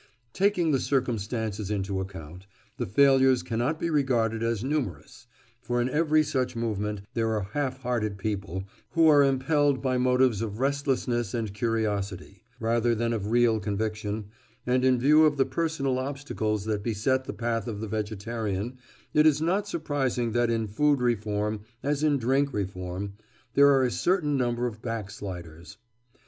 [0.33, 5.27] Taking the circumstances into account, the failures cannot be regarded as numerous;
[5.61, 10.41] for in every such movement there are half hearted people who are impelled by motives
[10.41, 14.25] of restlessness and curiosity, rather than of real conviction,
[14.65, 18.79] and in view of the personal obstacles that beset the path of the vegetarian
[19.13, 23.13] it is not surprising that in food reform, as in drink reform,
[23.53, 25.77] there are a certain number of backsliders.